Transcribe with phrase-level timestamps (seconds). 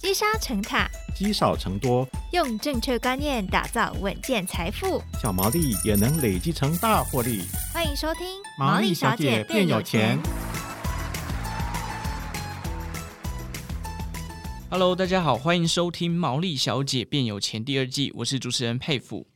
[0.00, 7.42] 积沙成塔，积少成多，用正确观念打造稳健财富，小毛利也能累积成大获利。
[7.74, 8.24] 欢迎收听
[8.56, 10.16] 《毛利小姐变有钱》。
[14.70, 19.26] Hello，大家好，欢迎收听《毛利小姐变有钱》第二季，我是主持人佩服。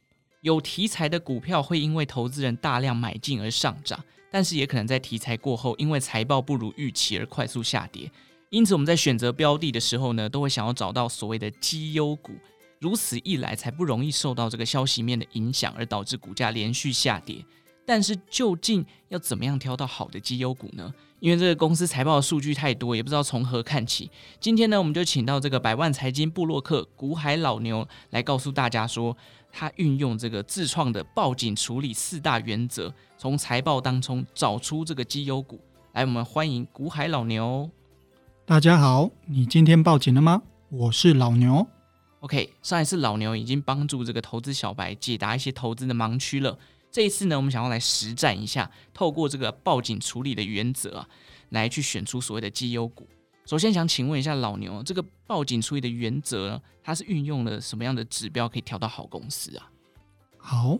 [0.43, 3.99] 有题材的股票会因为投资人大量买进而上涨，
[4.31, 8.09] 但是也可能在题材过后，因为财报不如预期而快速下跌。
[8.53, 12.33] 因此，我们在选择标的的时候呢，都会想要找到所谓的绩优股，
[12.81, 17.43] 如此一来才不容易受到这个消息面的影响，而导致股价连续下跌。
[17.87, 20.93] 但是，究竟要怎么样挑到好的绩优股呢？
[21.19, 24.11] 因为这个公司财报的数据太多，也不知道从何看起。
[24.39, 29.17] 今天呢，我们就请到这个百万财经部落客股海老牛来告诉大家说，
[29.51, 35.59] 他运用这个自创的报警处理四大原则，从财报当中找出这个绩优股。
[35.95, 37.71] 来，我们欢迎股海老牛。
[38.53, 40.43] 大家好，你今天报警了吗？
[40.69, 41.67] 我是老牛。
[42.21, 46.59] OK，上一次老牛已经帮助这个投资小白解答一些投资的盲区了。
[46.91, 51.09] 这一次呢，我们想要来实战一下，透过这个报警处理的原则啊，
[51.49, 53.09] 来去选出所谓的绩优股。
[53.47, 59.71] 首先想请问一下老牛，这个报警处理的原则，它是运用了什么样的指标可以挑到好公司啊？
[60.37, 60.79] 好，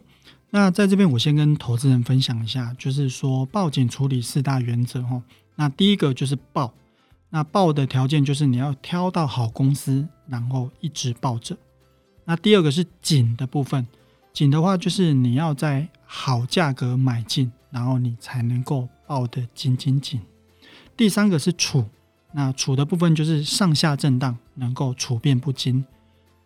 [0.51, 5.23] 那在这边我先跟投资人分享一下，就是说报警处理四大原则哈。
[5.55, 6.75] 那第一个就是报。
[7.35, 11.57] 那报的条件就是你要挑到好公司，然后一直抱着。
[12.27, 13.87] 那第二个是紧的部分，
[14.35, 20.21] 紧的话就是你要在好价格买进，然后你才能够抱得紧紧紧。
[20.95, 21.87] 第三个是储，
[22.33, 25.83] 那储的部分就是上下震荡能够处变不惊，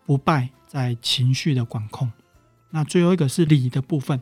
[0.06, 2.12] 不败在情绪的管控。
[2.70, 4.20] 那最后一个是理的部分，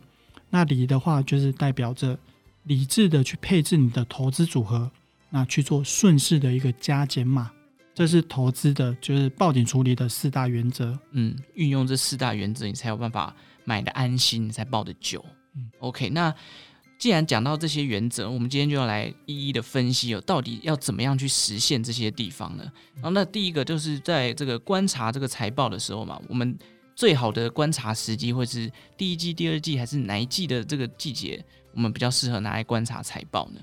[0.49, 2.19] 那理的话就是代表着
[2.63, 4.91] 理智的去配置你的投资组合。
[5.35, 7.51] 那去做顺势的一个加减码，
[7.93, 10.97] 这是投资的，就是报警处理的四大原则。
[11.11, 15.25] 嗯，运用这四大原则，你才有办法买的安心，你才报的久。
[15.57, 16.09] 嗯，OK。
[16.11, 16.33] 那
[17.01, 22.63] 既然讲到这些原则，我们今天就要来一一的分析哦，到底要怎么样去实现这些地方呢？
[22.95, 26.57] 然后，那第一个就是在这个观察这个财报的时候嘛，我们
[26.95, 33.61] 最好的观察时机会是第一季、第二季，还是哪一季的这个季节，我们比较适合拿来观察财报呢？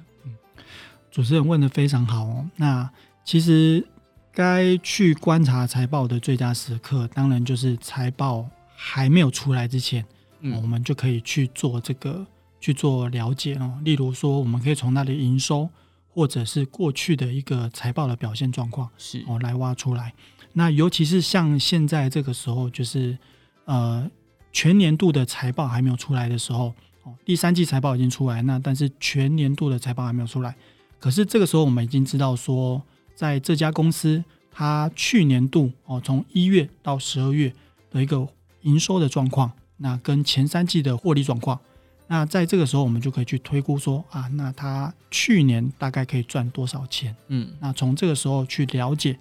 [1.11, 2.49] 主持人问的非常好哦。
[2.55, 2.89] 那
[3.23, 3.85] 其实
[4.31, 10.03] 该去观察财报的最佳时刻，当然就是财报还没有出来之前，
[10.39, 12.25] 嗯，我们就可以去做这个
[12.59, 13.77] 去做了解哦。
[13.83, 15.69] 例如说，我们可以从它的营收，
[16.09, 20.13] 或者是过去的一个财报的表现状况，是哦，来挖出来。
[20.53, 23.17] 那尤其是像现在这个时候，就是
[23.65, 24.09] 呃
[24.51, 26.73] 全年度的财报还没有出来的时候，
[27.03, 30.55] 哦，第三季财报已经出来，那但是全年度的财报还没有出来。
[31.01, 32.79] 可是这个时候，我们已经知道说，
[33.15, 37.51] 在这家公司，它去年度哦，从一月到十二月
[37.89, 38.27] 的一个
[38.61, 41.59] 营收的状况，那跟前三季的获利状况，
[42.05, 47.15] 那在这个时候，我们就可以去推估说啊，那它去年大概可以赚多少钱？
[47.29, 49.17] 嗯，那从这个时候去了解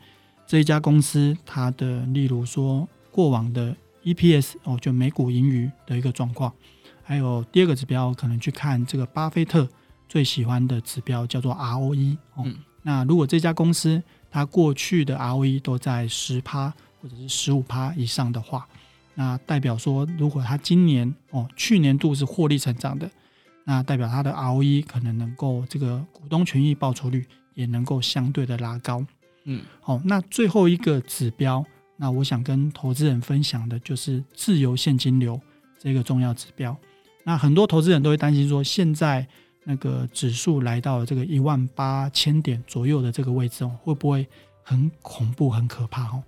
[0.47, 3.75] 这一家公司它的，例如说过往的
[4.05, 6.53] EPS 哦，就每股盈余的一个状况，
[7.03, 9.67] 还有第二个指标，可能去看这个巴菲特。
[10.11, 12.43] 最喜欢的指标叫做 ROE 哦。
[12.45, 18.67] 嗯、那如果这家公司它过去的 ROE 都在十趴或者是十五趴以上的话，
[19.15, 23.09] 那代表说，如果它今年哦去年度是获利成长的，
[23.63, 29.07] 那代表它的 ROE 可能能够这个股东权益报酬率也能够相对的拉高。
[29.45, 31.65] 嗯，好，那最后一个指标，
[31.97, 35.41] 那我想跟投资人分享的就是自由现金流
[35.79, 36.77] 这个重要指标。
[37.23, 39.27] 那很多投资人都会担心说，现在
[39.65, 44.27] 那个指数来到这个一万八千点左右的这个位置哦，会不会
[44.63, 46.23] 很恐怖、很可怕哦？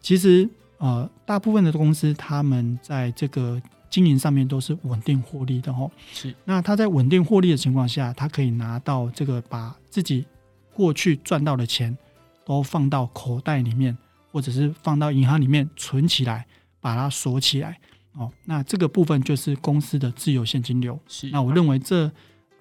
[0.00, 3.60] 其实呃，大部分的公司他们在这个
[3.90, 5.90] 经营上面都是稳定获利的哦。
[6.12, 6.34] 是。
[6.44, 10.24] 那他在稳定获利的情况下，他可以拿到这个把自己
[10.72, 11.96] 过去赚到的钱
[12.44, 13.96] 都放到口袋里面，
[14.32, 16.46] 或者是放到银行里面存起来，
[16.80, 17.78] 把它锁起来
[18.14, 18.32] 哦。
[18.46, 20.98] 那这个部分就是公司的自由现金流。
[21.06, 21.28] 是。
[21.30, 22.10] 那我认为这。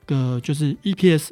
[0.07, 1.29] 个就是 EPS，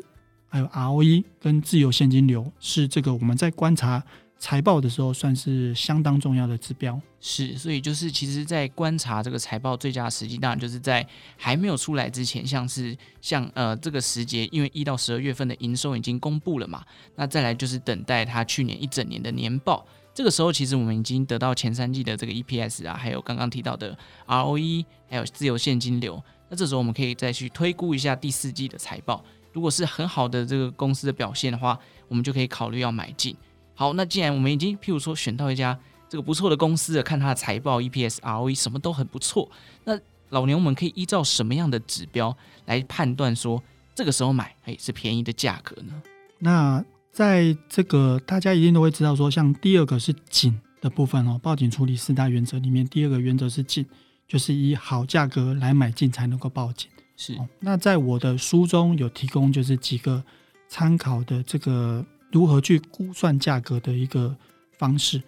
[0.47, 4.03] 还有 ROE 跟自由现金流是这个我们在观察
[4.37, 7.01] 财报的时候算是相当重要的指标。
[7.19, 11.03] 是，所以就是其实，在观察这个财报最佳时机，当然就是在
[11.35, 16.83] 还没有出来之前，像是像呃这个时节，因为一到十二月份的营收已经公布了嘛，
[17.15, 19.83] 那再来就是等待它去年一整年的年报。
[20.13, 26.21] 这个时候，其实我们已经得到前三季的这个 EPS 啊，还有刚刚提到的 ROE，还有自由现金流。
[26.55, 29.23] 这时候我们可以再去推估一下第四季的财报，
[29.53, 33.35] 如果是很好的这个公司的表现的话，我们就可以考虑要买进。
[33.73, 39.51] 好，那既然我们已经譬如说选到一家这个不错的公司了，看它的财报、EPS、ROE 什么都很不错，
[39.83, 39.99] 那
[40.29, 42.35] 老牛我们可以依照什么样的指标
[42.65, 43.61] 来判断说
[43.93, 46.01] 这个时候买哎是便宜的价格呢？
[46.39, 53.85] 那在这个大家一定都会知道说，像第二个是紧的部分哦，报警处理四大原则里面，第二个原则是紧，
[54.27, 56.89] 就是以好价格来买进才能够报警。
[57.17, 60.23] 是、哦，那在我的书中有提供就是几个
[60.67, 64.35] 参考的这个如何去估算价格的一个
[64.77, 65.21] 方式。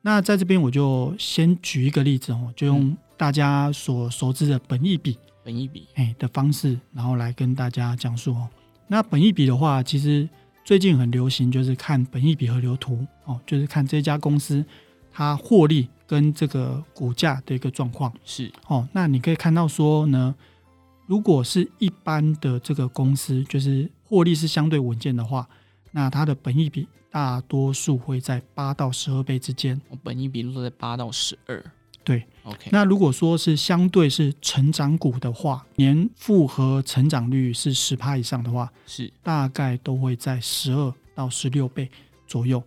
[0.00, 8.48] 那在这边我就先举一个例子哦，就用大家所熟知的本益比，本益比哎的方式，然后来跟大家讲述哦。
[8.86, 10.28] 那本益比的话，其实
[10.64, 14.64] 最近很流行，就是看本益比和流图哦，就是看这家公司
[15.12, 18.88] 它获利跟这个股价的一个状况是哦。
[18.92, 20.34] 那你可以看到说呢，
[21.06, 25.48] 如果是一般的这个公司，就是获利是相对稳健的话，
[25.90, 29.80] 那它的本益比大多数会在八到十二倍之间。
[29.90, 31.62] 我本益比都在八到十二。
[32.04, 32.68] 对，OK。
[32.72, 41.88] 那如果说是相对是成长股的话，年复合成长率是十趴以上的话，是大概都会在十二到十六倍
[42.26, 42.60] 左右。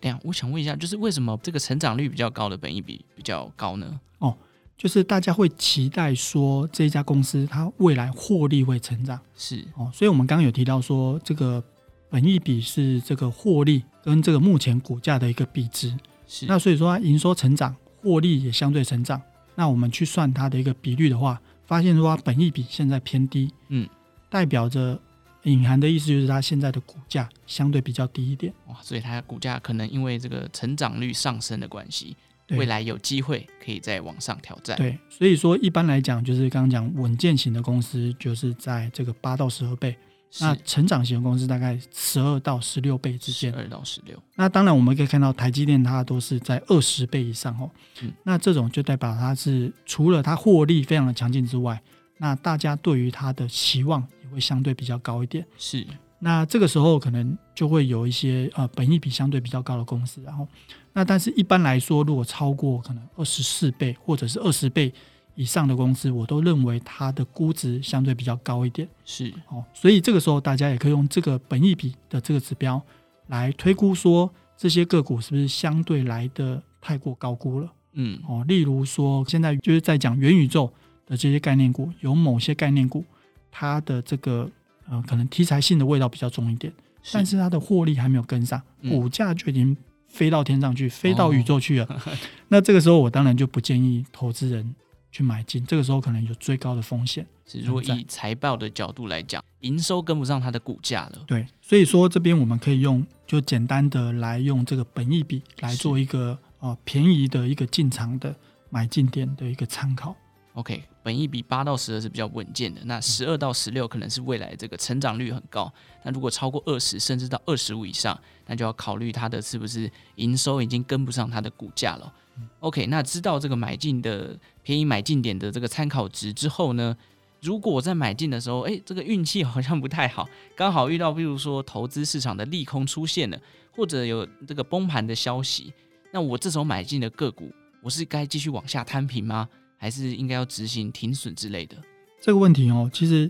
[0.00, 4.00] 哦，这样我想问一下，就是为什么这个成长率比较高的本益比比较高呢？
[4.18, 4.36] 哦，
[4.76, 9.90] 就是大家会期待说这家公司它未来获利会成长，是哦。
[9.94, 11.62] 所以我们刚刚有提到说，这个
[12.08, 15.96] 本益比是这个获利跟这个目前股价的一个比值。
[16.26, 17.74] 是那所以说它营收成长。
[18.02, 19.20] 获利也相对成长，
[19.54, 23.86] 那我们去算它的一个比率的话，发现说它本益比现在偏低，嗯，
[24.30, 24.98] 代表着
[25.44, 32.16] 隐含的意思就是它现在的股价相对比较低一点，哇，所以它的股价可能因为这个成长率上升的关系，
[32.50, 34.76] 未来有机会可以再往上挑战。
[34.76, 39.96] 对，所以说一般来讲，就是刚刚讲稳健型的公司，就是在这个八到十二倍。
[40.38, 44.16] 那成长型的公司大概十二到十六倍之间，十二到十六。
[44.36, 47.68] 那当然我们可以看到台积电它都是在二十倍以上哦。
[48.00, 48.12] 嗯。
[48.22, 51.82] 那这种就代表它是除了它获利非常的强劲之外，
[52.20, 55.44] 那大家对于它的期望也会相对比较高一点。
[55.58, 55.84] 是。
[56.20, 60.46] 那这个时候可能就会有一些呃本益比相对比较高的公司，然后
[60.92, 64.92] 那但是一般来说，如果超过可能二十四倍或者是二十倍。
[65.36, 72.82] 以上的公司，我都认为它的估值相对比较高一点，是哦，所以这个时候大家也可以用这个本益比的这个指标
[73.28, 77.72] 来推估，说这些个股是不是相对来的太过高估了？
[77.92, 80.70] 嗯，哦，例如说现在就是在讲元宇宙
[81.10, 83.04] 的这些概念股，有某些概念股，
[83.50, 84.50] 它的这个
[84.88, 86.72] 呃可能题材性的味道比较重一点，
[87.02, 89.76] 是但是它的获利还没有跟上，股价就已经
[90.06, 91.84] 飞到天上去，嗯、飞到宇宙去了。
[91.90, 92.12] 哦、
[92.48, 94.74] 那这个时候我当然就不建议投资人。
[95.12, 97.26] 去买进，这个时候可能有最高的风险。
[97.44, 101.24] 是，如果以财报的角度来讲，营收跟不上它的股价了。
[101.26, 108.32] 对，所以说这边我们可以用就简单的来用这个本益比来做一个呃便宜的一个进场的
[108.68, 110.14] 买进点的一个参考。
[110.52, 115.72] OK，本益比八到十二是比较稳健的，那十二到十六可能是未来这个成长率很高。
[116.02, 122.12] 那如果超过二十，甚至到二十五以上，那就要考虑它的是不是营收已经跟不上它的股价了。
[122.60, 126.96] OK，那知道这个买进的便宜买进点的这个参考值之后呢，
[127.40, 133.38] 如果我在买进的时候，哎，这个运气好像不太好，刚好遇到比如说投资市场的利空出现了，
[133.72, 135.72] 或者有这个崩盘的消息，
[136.12, 139.48] 那我这时候买进的个股，我是该继续往下摊平吗？
[139.80, 141.76] 还是应该要执行停损之类的？
[142.20, 143.28] 这个问题哦，其实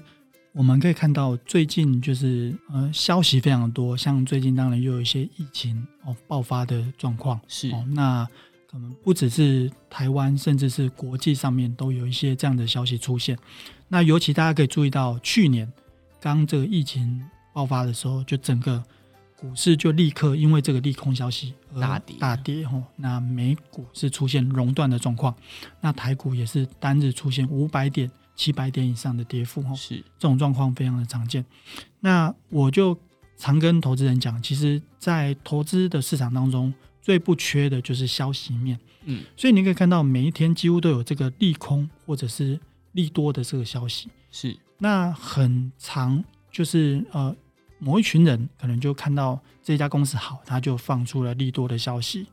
[0.53, 8.29] 我们可以看到最近就是呃消息非常多，像最近当然又有一些疫情哦爆发的状况是哦那。
[8.73, 13.37] 可能不只是台湾，甚至是国际上面都有一些这样的消息出现。
[13.89, 15.69] 那尤其大家可以注意到，去年
[16.21, 17.21] 刚这个疫情
[17.53, 18.81] 爆发的时候，就整个
[19.41, 22.83] 股市就立刻因为这个利空消息而大跌，大跌吼。
[22.97, 25.35] 那美股是出现熔断的状况，
[25.81, 29.75] 那台股也是单日出现五百点、七百点以上的跌幅吼。
[29.75, 31.45] 是这种状况非常的常见。
[32.01, 32.99] 那我就
[33.37, 36.73] 常跟投资人讲，其实，在投资的市场当中。
[37.03, 42.61] 最不缺的就是消息面，嗯，所以你可以看到每一天几乎都有这个利空或者是
[42.93, 47.35] 利多的这个消息，是那很长就是呃
[47.81, 52.25] 某一群人可能就看到这家公司好，他就放出了利多的消息；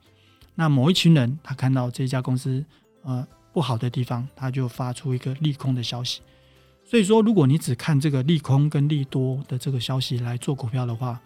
[0.53, 2.63] 那某一群人他看到这家公司
[3.03, 6.21] 呃不好的地方，他就发出一个利空的消息。
[6.83, 11.19] 所以说，如果你只看这个利空跟利多的这个消息来做股票的话，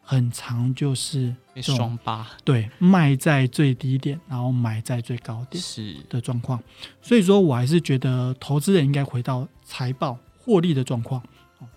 [0.00, 6.62] 很长就是双八，对，卖在最低点，然后买在最高点是的状况。
[7.00, 11.22] 所以说我还是觉得投资人应该回到财报获利的状况，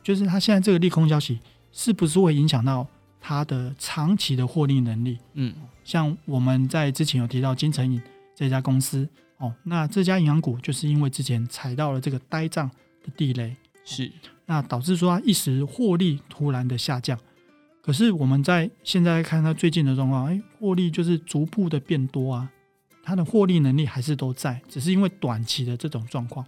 [0.03, 1.39] 就是他现在这个利空消息
[1.78, 2.88] 是不是会影响到
[3.22, 5.20] 它的长期的获利能力。
[5.36, 5.54] 嗯，
[5.84, 8.02] 像我们在之前有提到金城银
[8.36, 9.08] 这家公司
[9.38, 12.68] 哦，那这家银行股就是因为之前踩到了这个呆账
[13.06, 13.56] 的地雷，
[13.86, 14.12] 是
[14.48, 17.18] 那导致说它一时获利突然的下降。
[17.80, 22.52] 可是我们在现在看它最近的状况，哎，获利就是逐步的变多啊，
[23.04, 26.44] 它的获利能力还是都在，只是因为短期的这种状况。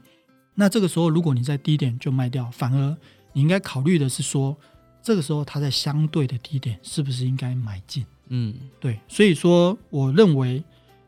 [0.55, 2.97] 那这个时候，如果你在低点就卖掉，反而
[3.33, 4.57] 你应该考虑的是说，
[5.09, 8.05] 这个时候它在相对的低点是不是应该买进？
[8.27, 8.99] 嗯，对。
[9.07, 10.63] 所以说，我认为，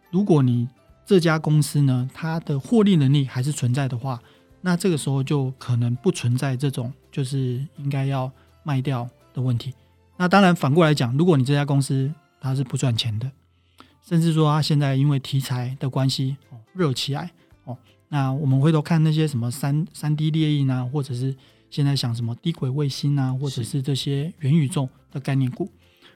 [0.10, 0.68] 如果你
[1.06, 4.20] 这家公司呢，它的获利能力还是存在的话，
[4.62, 8.32] 那这个时候就可能不存在这种就是应该要
[8.64, 9.72] 卖掉的问题。
[10.18, 13.30] 那当然，反过来讲，如果你这家公司它是不赚钱的，
[14.04, 17.30] 甚至说它现在因为题材的关系哦热起来
[17.66, 17.78] 哦，
[18.10, 21.36] 那我们回头看那些什么三三 D 猎印啊，或者是
[21.72, 25.68] 现在想什么低轨卫星啊，或者是这些元宇宙的概念股，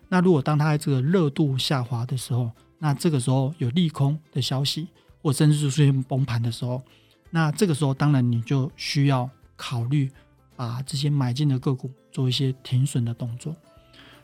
[0.10, 4.90] 那如果当它在这个热度下滑的时候，那这个时候有利空的消息，
[5.24, 6.84] 或甚至是出现崩盘的时候，
[7.32, 10.12] 那这个时候当然你就需要考虑
[10.58, 13.56] 把这些买进的个股做一些停损的动作。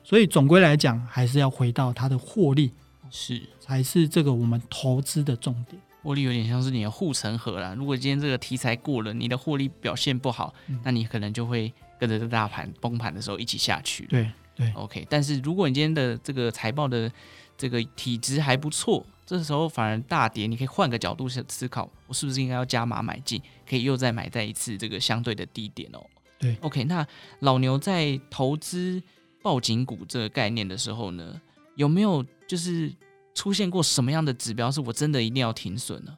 [0.04, 2.72] 所以总归来讲，还是要回到它的获利，
[3.10, 5.82] 是才是这个我们投资的重点。
[6.02, 7.74] 获利有点像是你的护城河啦。
[7.78, 14.06] 如果今天这个题材过了，你的获利表现不好，嗯、那你可能就会跟着这大盘崩盘的时候一起下去。
[14.06, 15.06] 对对，OK。
[15.10, 17.12] 但是如果你今天的这个财报的
[17.58, 26.04] 这个体质还不错，这时候反而大跌，你可以换个角度去思考，我是不是应该要加码买进，可以又再买在一次这个相对的低点哦。
[26.40, 26.84] 对，OK。
[26.84, 27.06] 那
[27.40, 29.02] 老牛在投资。
[29.44, 31.42] 报警股这个概念的时候呢，
[31.74, 32.94] 有没有就是
[33.34, 36.18] 出现过什么样的指标是我真的一定要停损呢？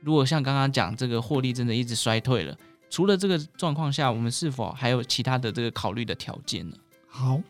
[0.00, 2.56] 如果像刚刚讲这个获利真的一直衰退了，
[2.90, 6.76] 除了这个状况下，我们是否还有其他的这个考虑的条件呢？
[7.08, 7.40] 好，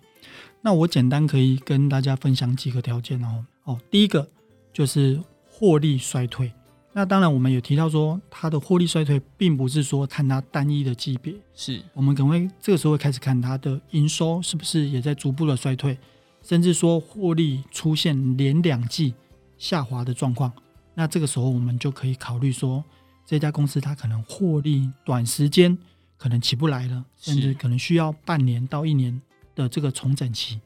[0.61, 3.45] 那我简单可以跟大家分享几个条件哦。
[3.65, 4.29] 哦，第一个
[4.73, 6.53] 就是获利衰退。
[6.95, 15.97] 那当然，我们有提到说，它的获利衰退，并不是说看它单一的级别，是我们可能会这个时候会开始看它的营收是不是也在逐步的衰退，
[16.43, 19.15] 甚至说获利出现连两季
[19.57, 20.53] 下滑的状况。
[20.95, 22.85] 那这个时候，我们就可以考虑说，
[23.25, 25.77] 这家公司它可能获利短时间
[26.19, 29.21] 可能起不来了，甚至可能需要半年到一年
[29.55, 30.61] 的这个重整期。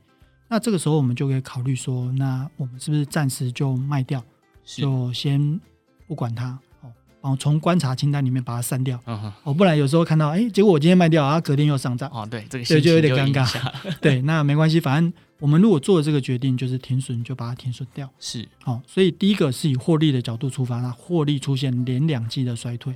[0.49, 4.23] 那这个时候，我们就可以考虑说，那我们是不是暂时就卖掉，
[4.64, 5.61] 就先。
[6.09, 22.95] 不管它哦，然后从观察清单里面把它删掉，哦、嗯，不然有时候看到，哎，结果我今天卖掉啊，隔天又上涨，哦，对，这个对就有点尴尬，对，那没关系，反正我们如果做了这个决定，就是停损，就把它停损掉，是，好，所以第一个是以获利的角度出发，那获利出现连两季的衰退，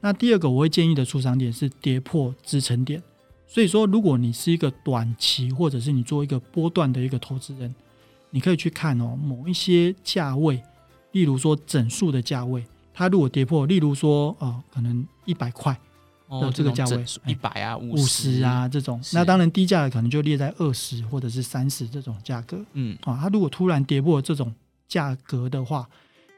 [0.00, 3.02] 那第二个我会建议的出场点是跌破支撑点，
[3.46, 7.74] 所以说如果你是一个短期或者是你做一个波段的一个投资人，
[8.30, 10.62] 你可以去看哦，某一些价位。
[11.12, 15.76] 例如说整数的价位，它如果跌破，例如说呃，可能一百块
[16.30, 22.64] 的这个价位，一百、哦、啊、五十啊这种，那当然低价的可能就列在二十或者是三十这种价格。
[22.74, 24.54] 嗯，啊，它如果突然跌破这种
[24.86, 25.88] 价格的话，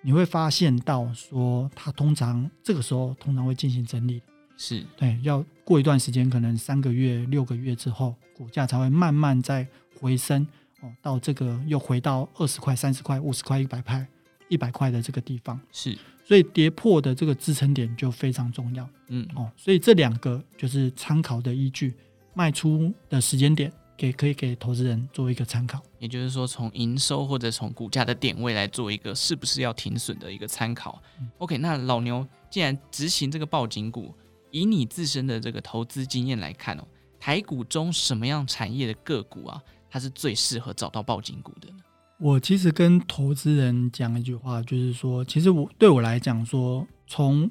[0.01, 4.23] 你会发现到说，它通常这个时候通常会进行整理，
[4.57, 9.67] 是对，要过一段时间，可能三个月、六个月之后，股价才会慢慢再
[10.01, 10.47] 回升
[10.81, 14.07] 哦，到这个又回到二十块、三十块、五十块、一百块。
[14.49, 18.89] 一百块的这个地方是，所以跌破的这个支撑点就非常重要。
[19.09, 21.95] 嗯哦，所以这两个就是参考的依据，
[22.35, 25.83] 卖出的时间点给可以给投资人做一个参考。
[25.99, 31.03] 也就是说，从营收或者从股价的点位来做一个是不是要停损的一个参考。
[31.21, 34.15] 嗯、OK，那老牛既然执行这个报警股，
[34.51, 36.87] 以你自身的这个投资经验来看哦，
[37.21, 41.77] 台股中什么样产业的个股啊，它是最适合找到报警股的呢？
[42.23, 47.51] 我其实跟投资人讲一句话，就是说，其实我对我来讲说，从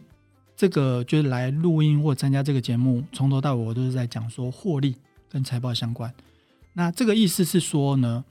[0.55, 4.95] 这个就是来录音或参加这个节目，从头到尾我都是在讲说获利
[5.27, 6.09] 跟财报相关。
[6.71, 8.23] 那这个意思是说呢，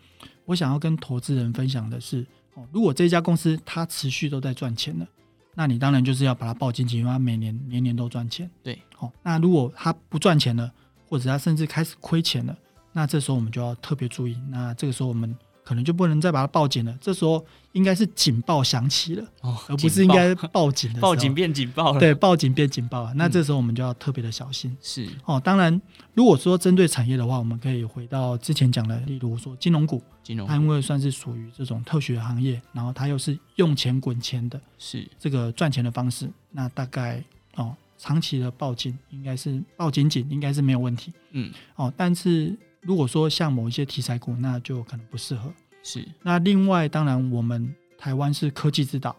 [0.46, 5.06] 我想要跟投资人分享的是，哦，如果这家公司它持续都在赚钱了，
[5.54, 8.50] 那你当然就是要把它抱紧紧，因为它每年年年都赚钱。
[8.62, 10.72] 对，好，那如果它不赚钱了，
[11.06, 12.56] 或者它甚至开始亏钱了，
[12.94, 14.38] 那这时候我们就要特别注意。
[14.48, 15.36] 那这个时候我们。
[15.70, 20.98] 可能就不能再把它报警了，这时候应该是警报响起了，哦，而不是应该报警的。
[21.00, 23.14] 报警变警报了，对，报警变警报了。
[23.14, 24.76] 那这时候我们就要特别的小心。
[24.82, 25.80] 是哦，当然，
[26.12, 37.22] 如果说针对产业的话，我们可以回到之前讲的，例如说金融股，金融它因为算是属于这种特许行业，然后它又是用钱滚钱的，是这个赚钱的方式，那大概
[37.54, 41.12] 哦，长期的报警应该是报警紧应该是没有问题。
[41.30, 45.52] 嗯，哦，但是如果说像某一些题材股，那就可能不适合。
[45.82, 46.06] 是。
[46.22, 49.14] 那另外，当然我们台湾是科技之岛，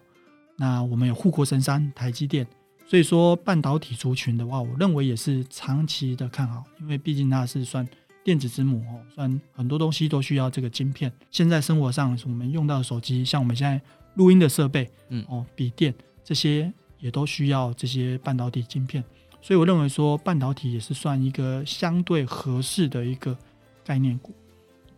[0.58, 2.48] 那我们有护国神山台积电，
[2.88, 7.88] 所以说半导体族群的话，我认为也是长期的看好，因为毕竟它是算
[8.24, 11.12] 电子之母哦，算很多东西都需要这个晶片。
[11.30, 13.82] 现在生活上我们用到的手机，像我们现在
[14.15, 19.03] 录音的设备，嗯哦，笔电这些也都需要这些半导体晶片。
[19.41, 23.36] 所以我认为说半导体也是算一个相对合适的一个
[23.84, 24.34] 概念股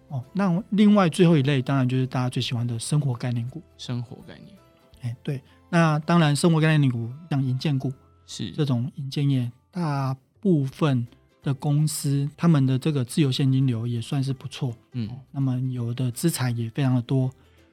[0.09, 0.23] 哦。
[0.33, 3.61] 那另外最后一类当然就是大家最喜欢的生活概念股。
[3.77, 4.57] 生活概念，
[5.01, 5.41] 哎，对。
[5.69, 7.91] 那当然生活概念股像银建股
[8.25, 11.07] 是这种银建业，大部分
[11.41, 14.73] 的公司他们的这个自由现金流也算是不错。
[14.91, 17.31] 嗯，那么有的资产也非常的多。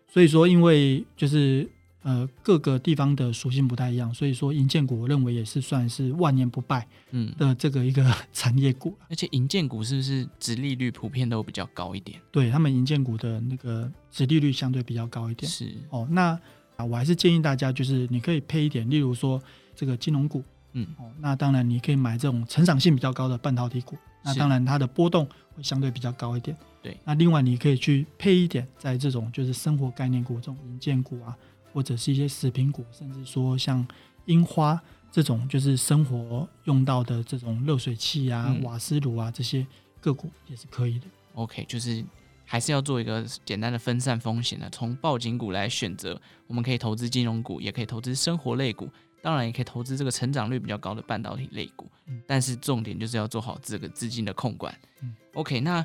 [0.09, 1.69] 所以说，因为就是。
[2.03, 12.19] 呃，各个地方的属性不太一样，所以说银建股我认为也是算是万年不败嗯的这个一个产业股，而且银建股是不是殖利率普遍都比较高一点？
[12.31, 15.51] 对他们银建股的那个殖利率相对比较高一点。
[15.51, 16.39] 是哦，那
[16.77, 19.39] 啊，我还是建议大家就是你可以配一点，例如说
[19.77, 20.43] 这个金融股，
[20.73, 26.57] 嗯哦，那当然你可以买这种成长性比较高的半导体股，那当然它的波动会相对比较高一点。
[26.83, 31.37] 对，那另外你可以去配一点在这种就是生活概念股这种银建股啊。
[31.73, 33.87] 或者是一些食品股，甚至说像
[34.27, 39.67] 樱花这种，就是生活用到的这种热水器啊、嗯、瓦斯炉啊这些
[40.01, 41.07] 个股也是可以的。
[41.35, 42.05] OK，就是
[42.45, 46.21] 还是要做一个简单的分散风险的，从报警股来选择。
[46.47, 48.91] 我们可以投资金融股，也可以投资生活类股，
[49.23, 51.91] 当然也可以投资这个成长率比较高的半导体类股。
[52.07, 54.77] 嗯、但是重点就是要做好这个资金的控管。
[55.03, 55.85] 嗯、OK，那。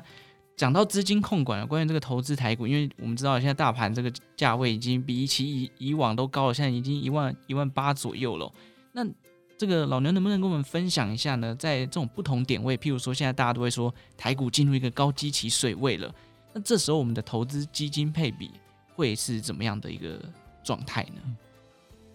[0.56, 8.50] 讲到资金控管了，关于这个投资台股，因为我们知道现在大盘这个价位已经比起以以往都高了，现在已经一万一万八左右了。
[8.92, 9.06] 那
[9.58, 11.54] 这个老牛能不能跟我们分享一下呢？
[11.56, 16.10] 在这种不同点位，譬如说现在大家都会说台股进入一个高基期水位了，
[16.54, 18.50] 那这时候我们的投资基金配比
[18.94, 20.18] 会是怎么样的一个
[20.64, 21.20] 状态呢？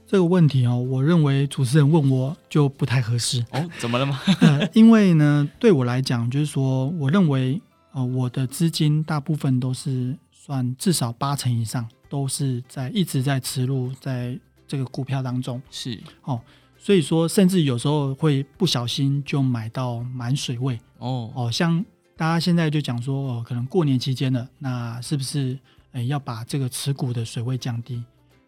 [0.08, 3.70] 这个问题哦，我认为主持人问我就不太合适哦。
[3.78, 4.20] 怎么了吗？
[4.42, 7.62] 呃，因为呢，对我来讲，就是说，我认为。
[7.94, 16.42] 呃，我的资金大部分都是算至少八成以上都是在一直在持入在这个股票当中，是哦，
[16.78, 21.84] 所以说甚至有时候会不小心就买到满水位哦哦，像
[22.16, 25.60] 大家现在就讲说哦，可能过年期间了，那是不是
[25.92, 28.04] 诶要把这个持股的水位降低？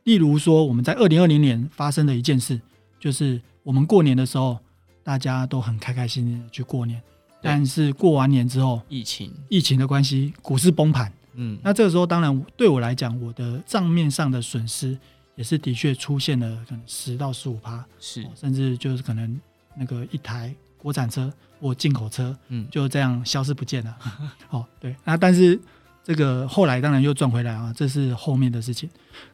[0.06, 2.60] 例如说我们在二零二零年发生的一件事，
[3.00, 4.58] 就是我们过年的时候
[5.04, 7.02] 大家都很开开心心的去过年。
[7.44, 11.12] 但是过完年之后，疫情疫情的关系，股市崩盘。
[11.34, 14.98] 嗯，那这个时候当然对我来讲，我的账面上的损失
[15.36, 19.40] 也是的确出现了，可能十到十五趴，是，甚至就是可能
[19.76, 23.98] 那个一台国产车或进口车，嗯，就这样消失不见了。
[24.50, 25.60] 哦，对，那但是
[26.02, 28.90] 这个后来当然又赚回来啊，这是后面的事情。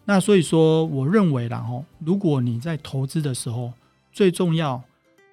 [0.06, 3.72] 那所以说，我认为然后，如果你在投资的时候，
[4.12, 4.82] 最重要。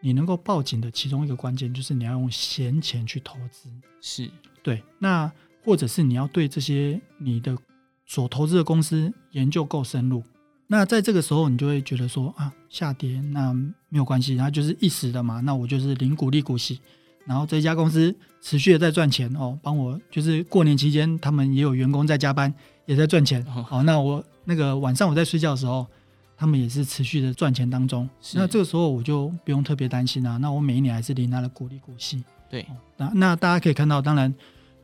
[0.01, 3.69] 你能够报警的其中一个关键就是你要用闲钱去投资，
[4.01, 4.31] 是
[4.63, 4.83] 对。
[4.99, 5.31] 那
[5.65, 7.57] 或者是你要对这些你的
[8.07, 10.23] 所投资的公司研究够深入。
[10.69, 13.53] 那在这个时候，你就会觉得说啊，下跌那
[13.89, 15.41] 没有关系，它就是一时的嘛。
[15.41, 16.81] 那我就是零股利股息，
[17.25, 22.53] 然后这家公司持续的在赚钱哦，帮我就是过年期间他们也有员工在加班，
[22.85, 23.45] 也在赚钱。
[23.45, 25.87] 好、哦，那我那个晚上我在睡觉的时候。
[26.37, 30.37] 他们也是持续的赚钱当中，那这个时候我就不用特别担心啊。
[30.37, 32.23] 那我每一年还是领他的股利股息。
[32.51, 32.67] 对，
[32.99, 34.33] 那那大家可以看到，当然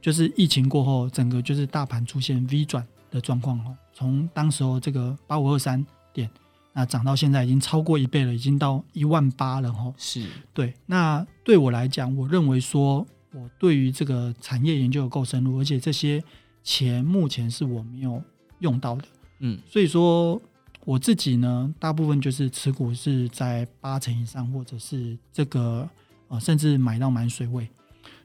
[0.00, 3.76] 就是疫情过后，整个就是大盘出现 V 转的状况哦。
[3.92, 5.84] 从当时候这个八五二三
[6.14, 6.30] 点，
[6.72, 9.92] 那涨到现在已经超过一倍了，已经到一万八了哈。
[9.98, 10.72] 是对。
[10.86, 16.24] 那对我来讲，我认为说我对于这个产业研究够深入，而且这些
[16.64, 18.22] 钱目前是我没有
[18.60, 19.04] 用到的。
[19.40, 20.40] 嗯，所以说。
[20.84, 25.88] 我自己呢，大部分就是持股是在八成以上，或者是这个
[26.28, 27.68] 呃，甚至买到满水位。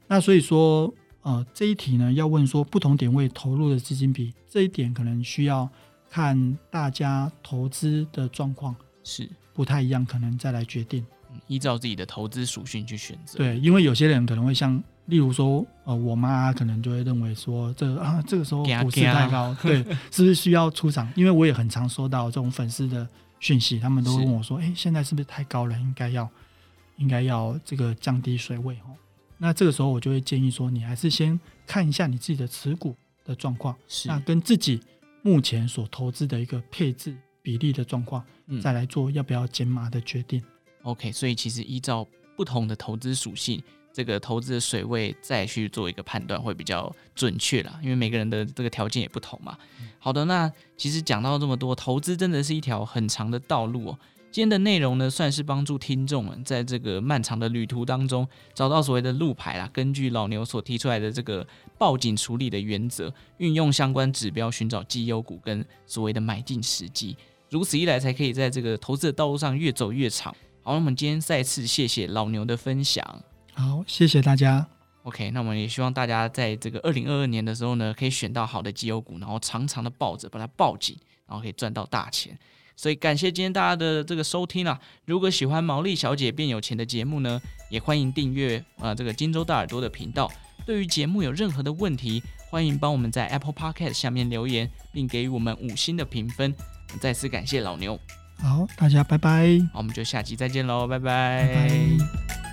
[0.06, 0.92] 那所以说，
[1.22, 5.68] 呃，这一题呢，要问说不同点位投入的资金比，这一点可能需要
[6.10, 11.06] 看大家投资的状况是不太一样，可能再来决定，
[11.46, 13.38] 依照自己的投资属性去选择。
[13.38, 14.82] 对，因为有些人可能会像。
[15.08, 21.10] 例如说，呃，我妈可能就会认为说，这个啊，这个时候股市太高， 对，是不是需要出场？
[21.16, 23.08] 因为我也很常收到这种粉丝的
[23.40, 25.74] 讯息，他们都问我说，哎，现在是不是太高了？
[25.78, 26.28] 应该要，
[26.98, 28.92] 应该要这个降低水位哦。
[29.38, 32.94] 那这个时候我就会建议说，你还是先看一下你自己的持股
[33.24, 34.78] 的状况，是那跟自己
[35.22, 40.42] 目前所投资的一个配置比例的状况，嗯，再来做要不要减码的决定。
[40.82, 43.62] OK，所以其实依照不同的投资属性。
[43.98, 49.58] 这个投资的水位再去做一个判断会比较准确啦，因为每个人的这个条件也不同嘛。
[49.98, 53.98] 好的，那其实讲到这么多，投资真的是一条很长的道路哦。
[54.30, 59.68] 今天的内容呢，算是帮助听众们在这个漫长的旅途当中找到所谓的路牌啦。
[59.72, 61.44] 根据老牛所提出来的这个
[61.76, 67.16] 报警处理的原则，运用相关指标寻找绩优股跟所谓的买进时机，
[67.50, 70.32] 如此一来才可以在这个投资的道路上越走越长。
[70.62, 73.02] 好，那我们今天再次谢谢老牛的分享。
[73.58, 74.64] 好，谢谢大家。
[75.02, 82.38] OK，那我们也希望大家在这个二零二二年的时候呢，可以选到好的绩优股，然后长长的抱着，把它抱紧，然后可以赚到大钱。
[82.76, 84.80] 所以感谢今天大家的这个收听啊！
[85.06, 90.30] 如果喜欢毛利小姐变有钱的节目呢，也欢迎订阅啊这个金州大耳朵的频道。
[90.64, 96.54] 对于节目有任何的问题，欢迎帮我们在 Apple Podcast 下面留言，并给予我们五星的评分。
[97.00, 97.98] 再次感谢老牛。
[98.36, 99.58] 好，大家拜拜。
[99.72, 101.48] 好，我们就下期再见喽，拜拜。
[101.52, 102.47] 拜拜。